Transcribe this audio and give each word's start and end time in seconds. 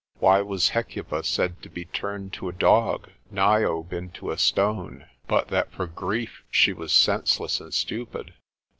Why 0.17 0.41
was 0.41 0.69
Hecuba 0.69 1.23
said 1.23 1.61
to 1.61 1.69
be 1.69 1.85
turned 1.85 2.33
to 2.33 2.49
a 2.49 2.53
dog? 2.53 3.11
Niobe 3.29 3.93
into 3.93 4.31
a 4.31 4.37
stone? 4.39 5.05
but 5.27 5.49
that 5.49 5.71
for 5.71 5.85
grief 5.85 6.41
she 6.49 6.73
was 6.73 6.91
senseless 6.91 7.61
and 7.61 7.71
stupid. 7.71 8.33